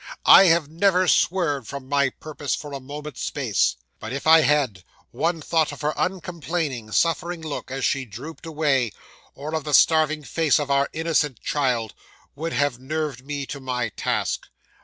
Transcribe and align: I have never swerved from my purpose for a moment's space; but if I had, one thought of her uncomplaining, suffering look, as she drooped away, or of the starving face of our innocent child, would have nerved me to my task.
I 0.25 0.45
have 0.45 0.67
never 0.67 1.07
swerved 1.07 1.67
from 1.67 1.87
my 1.87 2.09
purpose 2.09 2.55
for 2.55 2.73
a 2.73 2.79
moment's 2.79 3.21
space; 3.21 3.75
but 3.99 4.11
if 4.11 4.25
I 4.25 4.39
had, 4.41 4.83
one 5.11 5.41
thought 5.43 5.71
of 5.71 5.81
her 5.81 5.93
uncomplaining, 5.95 6.91
suffering 6.91 7.41
look, 7.43 7.69
as 7.69 7.85
she 7.85 8.05
drooped 8.05 8.47
away, 8.47 8.93
or 9.35 9.53
of 9.53 9.63
the 9.63 9.75
starving 9.75 10.23
face 10.23 10.59
of 10.59 10.71
our 10.71 10.89
innocent 10.91 11.39
child, 11.43 11.93
would 12.33 12.53
have 12.53 12.79
nerved 12.79 13.23
me 13.23 13.45
to 13.45 13.59
my 13.59 13.89
task. 13.89 14.47